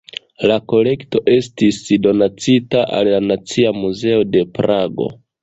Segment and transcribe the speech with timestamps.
[0.51, 5.09] La kolekto estis donacita al la Nacia Muzeo de Prago.